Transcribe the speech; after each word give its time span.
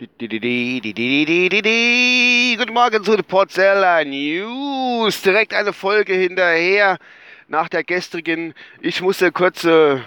Guten 0.00 0.14
Morgen 2.72 3.02
zu 3.02 3.16
den 3.16 3.24
Porzeller 3.24 4.04
News. 4.04 5.22
Direkt 5.22 5.52
eine 5.52 5.72
Folge 5.72 6.14
hinterher 6.14 6.98
nach 7.48 7.68
der 7.68 7.82
gestrigen. 7.82 8.54
Ich 8.80 9.02
muss 9.02 9.20
eine 9.20 9.32
kurze 9.32 10.04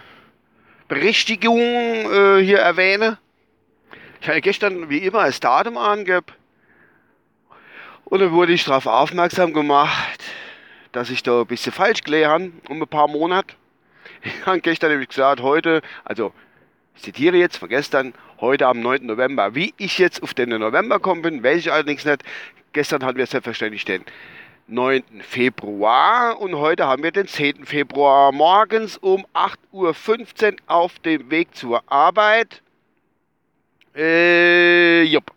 Berichtigung 0.88 1.60
äh, 1.60 2.42
hier 2.42 2.60
erwähnen. 2.60 3.18
Ich 4.22 4.30
hatte 4.30 4.40
gestern 4.40 4.90
wie 4.90 5.00
immer 5.00 5.26
das 5.26 5.42
Datum 5.42 5.78
angegeben. 5.78 6.28
Und 8.06 8.22
dann 8.22 8.32
wurde 8.32 8.54
ich 8.54 8.64
darauf 8.64 8.86
aufmerksam 8.86 9.52
gemacht, 9.52 10.24
dass 10.94 11.10
ich 11.10 11.22
da 11.22 11.42
ein 11.42 11.48
bisschen 11.48 11.74
falsch 11.74 12.02
gelesen 12.02 12.30
habe, 12.30 12.52
um 12.70 12.82
ein 12.82 12.88
paar 12.88 13.10
Monate. 13.10 13.56
Ich 14.24 14.46
habe 14.46 14.62
gestern 14.62 14.92
nämlich 14.92 15.10
gesagt, 15.10 15.42
heute, 15.42 15.82
also 16.06 16.32
ich 16.96 17.02
zitiere 17.04 17.38
jetzt 17.38 17.58
von 17.58 17.70
gestern, 17.70 18.14
heute 18.40 18.68
am 18.68 18.80
9. 18.82 19.06
November. 19.06 19.56
Wie 19.56 19.74
ich 19.78 19.98
jetzt 19.98 20.24
auf 20.24 20.34
den 20.34 20.50
November 20.50 21.00
kommen 21.00 21.22
bin, 21.22 21.44
weiß 21.44 21.60
ich 21.60 21.72
allerdings 21.72 22.06
nicht. 22.06 22.24
Gestern 22.74 23.04
hatten 23.04 23.18
wir 23.18 23.26
selbstverständlich 23.26 23.86
den 23.86 24.04
9. 24.68 25.04
Februar 25.22 26.40
und 26.40 26.56
heute 26.56 26.88
haben 26.88 27.04
wir 27.04 27.12
den 27.12 27.28
10. 27.28 27.66
Februar 27.66 28.32
morgens 28.32 28.98
um 28.98 29.26
8.15 29.34 30.54
Uhr 30.54 30.58
auf 30.68 31.00
dem 31.00 31.30
Weg 31.30 31.56
zur 31.56 31.84
Arbeit. 31.92 32.62
Äh, 33.96 35.04
jupp. 35.04 35.32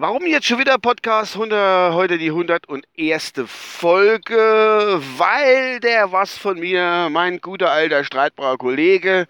Warum 0.00 0.26
jetzt 0.26 0.46
schon 0.46 0.60
wieder 0.60 0.78
Podcast? 0.78 1.36
Heute 1.36 2.18
die 2.18 2.28
101. 2.28 3.32
Folge, 3.46 5.00
weil 5.16 5.80
der 5.80 6.12
was 6.12 6.38
von 6.38 6.60
mir, 6.60 7.08
mein 7.10 7.40
guter 7.40 7.70
alter 7.70 8.04
streitbarer 8.04 8.58
Kollege, 8.58 9.26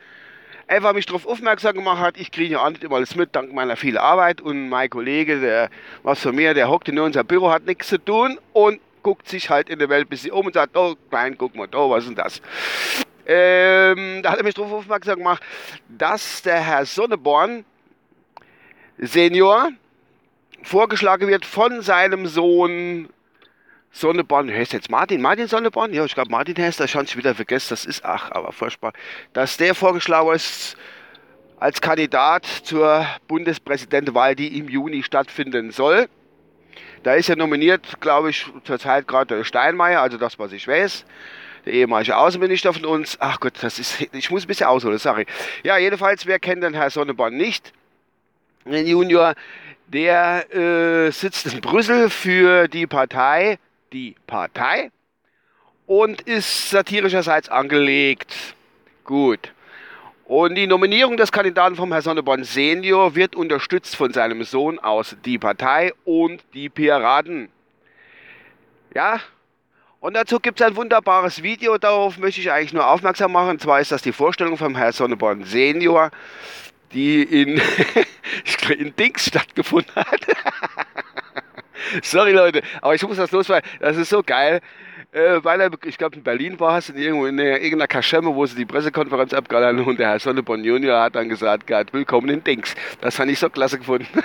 einfach 0.68 0.92
mich 0.92 1.06
darauf 1.06 1.27
aufmerksam 1.27 1.74
gemacht 1.74 1.98
hat, 1.98 2.18
ich 2.18 2.30
kriege 2.30 2.54
ja 2.54 2.64
auch 2.64 2.70
nicht 2.70 2.84
immer 2.84 2.96
alles 2.96 3.14
mit, 3.14 3.34
dank 3.34 3.52
meiner 3.52 3.77
vielen 3.77 3.96
Arbeit. 3.96 4.40
Und 4.40 4.68
mein 4.68 4.91
Kollege, 4.91 5.41
der 5.41 5.70
was 6.02 6.20
von 6.20 6.34
mir, 6.34 6.55
der 6.55 6.69
hockt 6.69 6.88
in 6.88 6.98
unser 6.98 7.25
Büro, 7.25 7.50
hat 7.50 7.64
nichts 7.64 7.88
zu 7.88 7.98
tun 7.98 8.38
und 8.52 8.80
guckt 9.02 9.28
sich 9.28 9.50
halt 9.50 9.69
in 9.70 9.78
der 9.78 9.88
Welt 9.88 10.06
ein 10.06 10.10
bisschen 10.10 10.33
um 10.33 10.47
und 10.47 10.55
sagt, 10.55 10.77
oh, 10.77 10.94
klein, 11.10 11.36
guck 11.38 11.55
mal, 11.55 11.69
oh, 11.75 11.91
was 11.91 12.05
ist 12.05 12.08
denn 12.08 12.16
das? 12.16 12.42
Ähm, 13.27 14.22
da 14.22 14.30
hat 14.30 14.38
er 14.38 14.44
mich 14.44 14.55
darauf 14.55 14.72
aufmerksam 14.72 15.19
gemacht, 15.19 15.42
dass 15.88 16.42
der 16.42 16.60
Herr 16.60 16.86
Sonneborn 16.86 17.64
Senior 18.98 19.70
vorgeschlagen 20.62 21.28
wird 21.28 21.44
von 21.44 21.82
seinem 21.82 22.27
Sohn 22.27 23.08
Sonneborn, 23.91 24.50
heißt 24.50 24.72
jetzt 24.72 24.91
Martin, 24.91 25.20
Martin 25.20 25.48
Sonneborn? 25.48 25.92
Ja, 25.92 26.05
ich 26.05 26.14
glaube 26.14 26.31
Martin 26.31 26.56
heißt, 26.56 26.78
das 26.78 26.91
schon 26.91 27.06
wieder 27.14 27.34
vergessen, 27.34 27.69
das 27.70 27.84
ist, 27.84 28.05
ach, 28.05 28.31
aber 28.31 28.53
furchtbar, 28.53 28.92
dass 29.33 29.56
der 29.56 29.75
vorgeschlagen 29.75 30.33
ist 30.33 30.77
als 31.58 31.81
Kandidat 31.81 32.47
zur 32.47 33.06
Bundespräsidentenwahl, 33.27 34.36
die 34.36 34.59
im 34.59 34.69
Juni 34.69 35.03
stattfinden 35.03 35.70
soll. 35.72 36.09
Da 37.03 37.14
ist 37.14 37.28
ja 37.28 37.36
nominiert, 37.36 38.00
glaube 38.00 38.31
ich, 38.31 38.47
zurzeit 38.64 39.09
gerade 39.09 39.36
der 39.36 39.44
Steinmeier, 39.44 40.00
also 40.00 40.19
das, 40.19 40.39
was 40.39 40.53
ich 40.53 40.66
weiß, 40.66 41.05
der 41.64 41.72
ehemalige 41.72 42.16
Außenminister 42.16 42.72
von 42.72 42.84
uns. 42.84 43.16
Ach 43.20 43.41
Gott, 43.41 43.55
das 43.61 43.78
ist, 43.78 44.00
ich 44.12 44.31
muss 44.31 44.44
ein 44.44 44.48
bisschen 44.48 44.66
ausholen, 44.66 44.98
sorry. 44.98 45.27
Ja, 45.64 45.78
jedenfalls, 45.78 46.27
wer 46.27 46.39
kennt 46.39 46.62
den 46.62 46.75
Herrn 46.75 46.91
Sonneborn 46.91 47.36
nicht? 47.36 47.72
Den 48.64 48.86
Junior, 48.86 49.34
der 49.86 50.55
äh, 50.55 51.11
sitzt 51.11 51.47
in 51.47 51.61
Brüssel 51.61 52.11
für 52.11 52.69
die 52.69 52.86
Partei 52.86 53.59
die 53.92 54.17
Partei 54.27 54.91
und 55.86 56.20
ist 56.22 56.70
satirischerseits 56.70 57.48
angelegt. 57.48 58.34
Gut. 59.05 59.53
Und 60.25 60.56
die 60.56 60.67
Nominierung 60.67 61.17
des 61.17 61.33
Kandidaten 61.33 61.75
vom 61.75 61.91
Herrn 61.91 62.03
Sonneborn 62.03 62.44
Senior 62.44 63.14
wird 63.14 63.34
unterstützt 63.34 63.97
von 63.97 64.12
seinem 64.12 64.44
Sohn 64.44 64.78
aus 64.78 65.16
die 65.25 65.39
Partei 65.39 65.94
und 66.05 66.44
die 66.53 66.69
Piraten. 66.69 67.48
Ja, 68.94 69.20
und 70.00 70.15
dazu 70.15 70.38
gibt 70.38 70.60
es 70.60 70.66
ein 70.66 70.76
wunderbares 70.76 71.43
Video, 71.43 71.76
darauf 71.76 72.19
möchte 72.19 72.41
ich 72.41 72.53
eigentlich 72.53 72.72
nur 72.72 72.87
aufmerksam 72.87 73.32
machen. 73.32 73.50
Und 73.50 73.60
zwar 73.60 73.81
ist 73.81 73.91
das 73.91 74.03
die 74.03 74.12
Vorstellung 74.12 74.56
vom 74.56 74.76
Herrn 74.76 74.93
Sonneborn 74.93 75.44
Senior, 75.44 76.10
die 76.93 77.22
in, 77.22 77.60
in 78.78 78.94
Dings 78.97 79.26
stattgefunden 79.26 79.94
hat. 79.97 80.20
Sorry, 82.03 82.32
Leute, 82.32 82.62
aber 82.81 82.94
ich 82.94 83.03
muss 83.03 83.16
das 83.16 83.31
loswerden. 83.31 83.69
Das 83.81 83.97
ist 83.97 84.10
so 84.10 84.22
geil. 84.22 84.60
Äh, 85.10 85.42
weil 85.42 85.60
er, 85.60 85.70
ich 85.86 85.97
glaube, 85.97 86.16
in 86.16 86.22
Berlin 86.22 86.60
war 86.60 86.78
es, 86.78 86.91
in, 86.91 86.97
irgendwo 86.98 87.26
in 87.26 87.38
irgendeiner 87.38 87.86
Kaschemme, 87.86 88.34
wo 88.34 88.44
sie 88.44 88.56
die 88.56 88.66
Pressekonferenz 88.66 89.32
abgehalten 89.32 89.82
und 89.82 89.98
der 89.98 90.10
Herr 90.10 90.19
Sonneborn 90.19 90.62
Junior 90.62 91.00
hat 91.00 91.14
dann 91.14 91.31
gesagt, 91.31 91.66
gehabt, 91.66 91.94
willkommen 91.94 92.28
in 92.28 92.44
Dings. 92.44 92.75
Das 93.00 93.16
fand 93.16 93.31
ich 93.31 93.38
so 93.38 93.48
klasse 93.48 93.78
gefunden. 93.78 94.06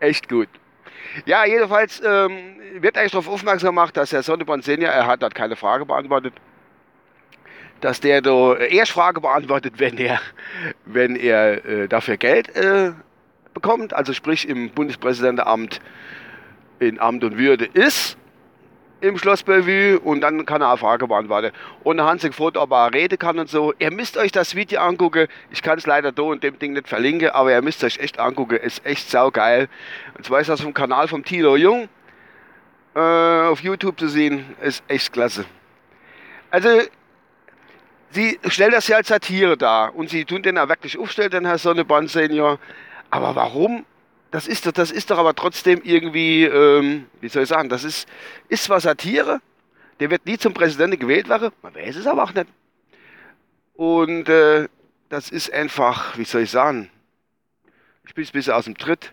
Echt 0.00 0.28
gut. 0.28 0.48
Ja, 1.24 1.44
jedenfalls 1.44 2.00
ähm, 2.04 2.56
wird 2.78 2.96
eigentlich 2.96 3.12
darauf 3.12 3.28
aufmerksam 3.28 3.74
gemacht, 3.74 3.96
dass 3.96 4.10
der 4.10 4.22
Sonneborn 4.22 4.62
Senior, 4.62 4.92
er 4.92 5.06
hat 5.08 5.22
dort 5.22 5.34
keine 5.34 5.56
Frage 5.56 5.84
beantwortet, 5.84 6.34
dass 7.80 8.00
der 8.00 8.22
da 8.22 8.54
erst 8.56 8.92
Frage 8.92 9.20
beantwortet, 9.20 9.74
wenn 9.78 9.98
er, 9.98 10.20
wenn 10.84 11.16
er 11.16 11.64
äh, 11.64 11.88
dafür 11.88 12.16
Geld 12.16 12.54
äh, 12.54 12.92
bekommt, 13.56 13.94
also 13.94 14.12
sprich 14.12 14.46
im 14.46 14.68
Bundespräsidentenamt 14.68 15.80
in 16.78 17.00
Amt 17.00 17.24
und 17.24 17.38
Würde 17.38 17.64
ist, 17.64 18.18
im 19.00 19.16
Schloss 19.16 19.42
Bellevue 19.42 19.98
und 19.98 20.20
dann 20.20 20.44
kann 20.44 20.60
er 20.60 20.68
eine 20.68 20.76
Frage 20.76 21.08
beantworten. 21.08 21.52
Und 21.82 22.00
sie 22.20 22.28
gefragt, 22.28 22.58
ob 22.58 22.70
er 22.70 22.92
reden 22.92 23.18
kann 23.18 23.38
und 23.38 23.48
so. 23.48 23.72
Ihr 23.78 23.90
müsst 23.90 24.18
euch 24.18 24.30
das 24.30 24.54
Video 24.54 24.80
angucken. 24.80 25.26
Ich 25.50 25.62
kann 25.62 25.78
es 25.78 25.86
leider 25.86 26.12
da 26.12 26.22
und 26.22 26.42
dem 26.42 26.58
Ding 26.58 26.74
nicht 26.74 26.88
verlinken, 26.88 27.30
aber 27.30 27.50
ihr 27.50 27.62
müsst 27.62 27.82
euch 27.82 27.98
echt 27.98 28.18
angucken. 28.18 28.56
Ist 28.56 28.84
echt 28.84 29.10
saugeil. 29.10 29.68
Und 30.16 30.26
zwar 30.26 30.40
ist 30.40 30.48
das 30.48 30.60
vom 30.60 30.74
Kanal 30.74 31.08
vom 31.08 31.24
Thilo 31.24 31.56
Jung 31.56 31.88
äh, 32.94 33.00
auf 33.00 33.60
YouTube 33.60 33.98
zu 33.98 34.08
sehen. 34.08 34.44
Ist 34.60 34.84
echt 34.88 35.12
klasse. 35.12 35.46
Also, 36.50 36.68
sie 38.10 38.38
stellt 38.48 38.74
das 38.74 38.88
ja 38.88 38.96
als 38.96 39.08
Satire 39.08 39.56
dar 39.56 39.94
und 39.94 40.10
sie 40.10 40.26
tun 40.26 40.42
den 40.42 40.58
auch 40.58 40.68
wirklich 40.68 40.98
aufstellen, 40.98 41.30
den 41.30 41.46
Herr 41.46 41.58
Sonneborn 41.58 42.08
Senior. 42.08 42.58
Aber 43.10 43.36
warum? 43.36 43.84
Das 44.30 44.48
ist, 44.48 44.66
doch, 44.66 44.72
das 44.72 44.90
ist 44.90 45.10
doch 45.10 45.18
aber 45.18 45.34
trotzdem 45.34 45.80
irgendwie, 45.82 46.44
ähm, 46.44 47.06
wie 47.20 47.28
soll 47.28 47.44
ich 47.44 47.48
sagen, 47.48 47.68
das 47.68 47.84
ist, 47.84 48.08
ist 48.48 48.64
zwar 48.64 48.80
Satire, 48.80 49.40
der 50.00 50.10
wird 50.10 50.26
nie 50.26 50.36
zum 50.36 50.52
Präsidenten 50.52 50.98
gewählt 50.98 51.28
werden, 51.28 51.50
man 51.62 51.74
weiß 51.74 51.96
es 51.96 52.06
aber 52.06 52.24
auch 52.24 52.34
nicht. 52.34 52.48
Und 53.74 54.28
äh, 54.28 54.68
das 55.08 55.30
ist 55.30 55.52
einfach, 55.52 56.18
wie 56.18 56.24
soll 56.24 56.42
ich 56.42 56.50
sagen, 56.50 56.90
ich 58.06 58.14
bin 58.14 58.24
ein 58.24 58.32
bisschen 58.32 58.54
aus 58.54 58.64
dem 58.64 58.76
Tritt. 58.76 59.12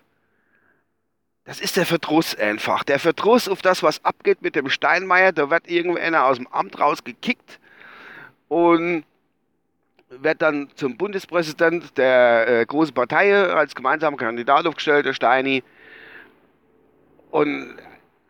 Das 1.46 1.60
ist 1.60 1.76
der 1.76 1.86
Verdruss 1.86 2.36
einfach. 2.36 2.84
Der 2.84 3.00
Verdruss 3.00 3.50
auf 3.50 3.62
das, 3.62 3.84
was 3.84 4.04
abgeht 4.06 4.42
mit 4.42 4.56
dem 4.56 4.70
Steinmeier. 4.70 5.34
Da 5.34 5.50
wird 5.50 5.68
irgendeiner 5.68 6.26
aus 6.26 6.38
dem 6.38 6.48
Amt 6.48 6.80
rausgekickt. 6.80 7.60
Und 8.48 9.04
wird 10.22 10.42
dann 10.42 10.70
zum 10.76 10.98
Bundespräsident 10.98 11.98
der 11.98 12.48
äh, 12.48 12.66
großen 12.66 12.94
Partei 12.94 13.36
als 13.36 13.76
gemeinsamer 13.76 14.18
Kandidat 14.18 14.66
aufgestellt, 14.66 15.06
der 15.06 15.14
Steini. 15.14 15.64
Und 17.32 17.76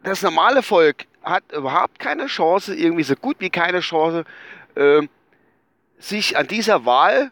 das 0.04 0.22
normale 0.22 0.64
Volk 0.64 1.06
hat 1.24 1.44
überhaupt 1.52 2.00
keine 2.00 2.28
Chance, 2.28 2.76
irgendwie 2.76 3.04
so 3.04 3.16
gut 3.16 3.38
wie 3.40 3.50
keine 3.50 3.80
Chance, 3.80 4.26
äh, 4.76 5.02
sich 5.98 6.38
an 6.38 6.48
dieser 6.48 6.86
Wahl 6.86 7.32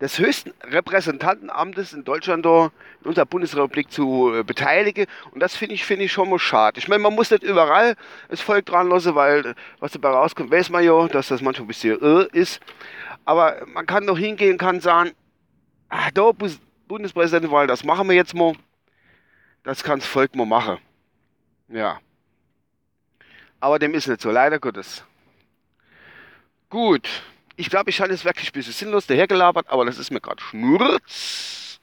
des 0.00 0.18
höchsten 0.18 0.52
Repräsentantenamtes 0.64 1.92
in 1.92 2.04
Deutschland, 2.04 2.44
in 2.44 2.70
unserer 3.04 3.26
Bundesrepublik 3.26 3.90
zu 3.90 4.34
äh, 4.34 4.42
beteiligen. 4.42 5.06
Und 5.30 5.40
das 5.40 5.54
finde 5.54 5.74
ich, 5.74 5.84
finde 5.84 6.04
ich 6.04 6.12
schon 6.12 6.28
mal 6.28 6.38
schade. 6.38 6.78
Ich 6.78 6.88
meine, 6.88 7.02
man 7.02 7.14
muss 7.14 7.30
nicht 7.30 7.42
überall 7.42 7.94
das 8.28 8.40
Volk 8.40 8.66
dran 8.66 8.88
lassen, 8.88 9.14
weil 9.14 9.54
was 9.78 9.92
dabei 9.92 10.10
rauskommt, 10.10 10.50
weiß 10.50 10.70
man 10.70 10.84
ja, 10.84 11.06
dass 11.08 11.28
das 11.28 11.40
manchmal 11.40 11.64
ein 11.64 11.68
bisschen 11.68 11.98
irr 12.00 12.28
ist. 12.32 12.60
Aber 13.24 13.64
man 13.66 13.86
kann 13.86 14.06
doch 14.06 14.18
hingehen, 14.18 14.58
kann 14.58 14.80
sagen, 14.80 15.12
ah, 15.88 16.10
da 16.12 16.32
Bundespräsidentenwahl, 16.88 17.66
das 17.66 17.84
machen 17.84 18.08
wir 18.08 18.16
jetzt 18.16 18.34
mal. 18.34 18.54
Das 19.62 19.82
kann 19.82 19.98
das 19.98 20.08
Volk 20.08 20.34
mal 20.34 20.46
machen. 20.46 20.78
Ja. 21.68 22.00
Aber 23.60 23.78
dem 23.78 23.94
ist 23.94 24.08
nicht 24.08 24.20
so, 24.20 24.30
leider 24.30 24.58
Gottes. 24.58 25.04
Gut. 26.68 27.08
Ich 27.56 27.70
glaube, 27.70 27.88
ich 27.88 28.00
habe 28.00 28.12
es 28.12 28.24
wirklich 28.24 28.50
ein 28.50 28.52
bisschen 28.52 28.72
sinnlos 28.72 29.06
dahergelabert, 29.06 29.70
aber 29.70 29.84
das 29.84 29.98
ist 29.98 30.10
mir 30.10 30.20
gerade 30.20 30.42
Schnurz. 30.42 31.80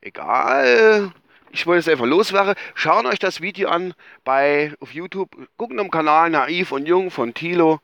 Egal. 0.00 1.12
Ich 1.50 1.66
wollte 1.66 1.80
es 1.80 1.88
einfach 1.88 2.06
loswerden. 2.06 2.54
Schauen 2.74 3.06
euch 3.06 3.18
das 3.18 3.40
Video 3.40 3.68
an 3.68 3.94
bei 4.24 4.74
auf 4.80 4.94
YouTube. 4.94 5.30
Gucken 5.56 5.78
am 5.78 5.90
Kanal 5.90 6.30
Naiv 6.30 6.72
und 6.72 6.86
Jung 6.86 7.10
von 7.10 7.34
Tilo. 7.34 7.80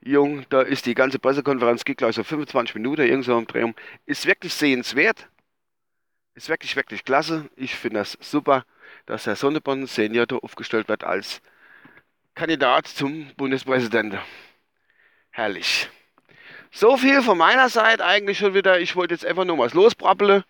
Jung, 0.00 0.46
da 0.48 0.62
ist 0.62 0.86
die 0.86 0.94
ganze 0.94 1.18
Pressekonferenz, 1.18 1.84
geht 1.84 1.98
gleich 1.98 2.14
so 2.14 2.24
25 2.24 2.74
Minuten, 2.74 3.02
irgend 3.02 3.24
so 3.24 3.36
im 3.38 3.46
Drehung. 3.46 3.74
Ist 4.06 4.26
wirklich 4.26 4.54
sehenswert. 4.54 5.28
Ist 6.34 6.48
wirklich, 6.48 6.76
wirklich 6.76 7.04
klasse. 7.04 7.48
Ich 7.56 7.74
finde 7.74 8.00
das 8.00 8.18
super, 8.20 8.64
dass 9.06 9.26
Herr 9.26 9.36
Sonneborn 9.36 9.86
Senior 9.86 10.26
da 10.26 10.36
aufgestellt 10.36 10.88
wird 10.88 11.02
als 11.02 11.40
Kandidat 12.34 12.86
zum 12.86 13.30
Bundespräsidenten. 13.36 14.18
Herrlich. 15.30 15.88
So 16.70 16.96
viel 16.98 17.22
von 17.22 17.38
meiner 17.38 17.70
Seite 17.70 18.04
eigentlich 18.04 18.38
schon 18.38 18.52
wieder. 18.52 18.78
Ich 18.80 18.96
wollte 18.96 19.14
jetzt 19.14 19.24
einfach 19.24 19.44
nur 19.44 19.58
was 19.58 19.72
losbrabbeln. 19.72 20.44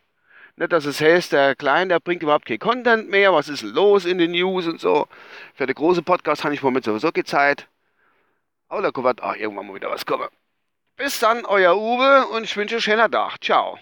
Nicht, 0.57 0.73
dass 0.73 0.87
es 0.87 1.01
heißt, 1.01 1.33
der 1.33 1.55
Kleine, 1.55 1.89
der 1.89 2.01
bringt 2.01 2.23
überhaupt 2.23 2.47
kein 2.47 2.59
Content 2.59 3.09
mehr. 3.09 3.33
Was 3.33 3.49
ist 3.49 3.63
los 3.63 4.05
in 4.07 4.19
den 4.19 4.33
News 4.33 4.67
und 4.67 4.81
so? 4.81 5.07
Für 5.55 5.67
den 5.67 5.75
großen 5.75 6.03
Podcast 6.03 6.45
habe 6.45 6.55
ich 6.55 6.63
momentan 6.63 6.95
sowieso 6.95 7.13
keine 7.13 7.25
Zeit. 7.25 7.69
Aula 8.69 8.91
Kubat, 8.91 9.23
ach, 9.23 9.37
irgendwann 9.37 9.69
mal 9.69 9.75
wieder 9.75 9.91
was 9.91 10.05
komme. 10.07 10.29
Bis 10.97 11.21
dann, 11.21 11.45
euer 11.45 11.77
Uwe 11.77 12.27
und 12.29 12.45
ich 12.45 12.57
wünsche 12.57 12.77
einen 12.77 12.83
schönen 12.83 13.11
Tag. 13.13 13.39
Ciao. 13.43 13.79